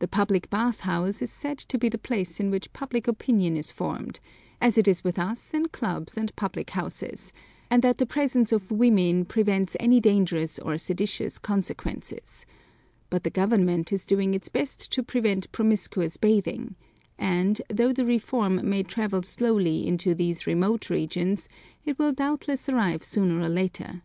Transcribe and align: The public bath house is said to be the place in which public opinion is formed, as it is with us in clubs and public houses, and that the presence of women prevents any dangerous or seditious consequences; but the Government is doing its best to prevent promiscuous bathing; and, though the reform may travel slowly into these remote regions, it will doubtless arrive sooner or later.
The 0.00 0.08
public 0.08 0.50
bath 0.50 0.80
house 0.80 1.22
is 1.22 1.30
said 1.30 1.56
to 1.58 1.78
be 1.78 1.88
the 1.88 1.98
place 1.98 2.40
in 2.40 2.50
which 2.50 2.72
public 2.72 3.06
opinion 3.06 3.56
is 3.56 3.70
formed, 3.70 4.18
as 4.60 4.76
it 4.76 4.88
is 4.88 5.04
with 5.04 5.20
us 5.20 5.54
in 5.54 5.68
clubs 5.68 6.16
and 6.16 6.34
public 6.34 6.70
houses, 6.70 7.32
and 7.70 7.80
that 7.82 7.98
the 7.98 8.06
presence 8.06 8.50
of 8.50 8.72
women 8.72 9.24
prevents 9.24 9.76
any 9.78 10.00
dangerous 10.00 10.58
or 10.58 10.76
seditious 10.76 11.38
consequences; 11.38 12.44
but 13.08 13.22
the 13.22 13.30
Government 13.30 13.92
is 13.92 14.04
doing 14.04 14.34
its 14.34 14.48
best 14.48 14.90
to 14.94 15.00
prevent 15.00 15.52
promiscuous 15.52 16.16
bathing; 16.16 16.74
and, 17.16 17.62
though 17.72 17.92
the 17.92 18.04
reform 18.04 18.68
may 18.68 18.82
travel 18.82 19.22
slowly 19.22 19.86
into 19.86 20.12
these 20.12 20.48
remote 20.48 20.90
regions, 20.90 21.48
it 21.84 22.00
will 22.00 22.10
doubtless 22.12 22.68
arrive 22.68 23.04
sooner 23.04 23.38
or 23.40 23.48
later. 23.48 24.02